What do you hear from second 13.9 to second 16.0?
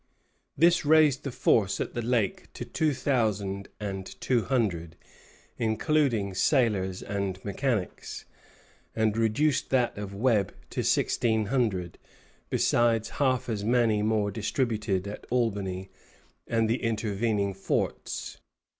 more distributed at Albany